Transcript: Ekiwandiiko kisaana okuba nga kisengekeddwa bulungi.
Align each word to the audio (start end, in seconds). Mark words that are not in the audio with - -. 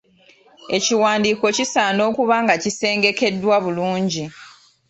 Ekiwandiiko 0.75 1.45
kisaana 1.57 2.01
okuba 2.09 2.35
nga 2.43 2.55
kisengekeddwa 2.63 3.55
bulungi. 3.63 4.25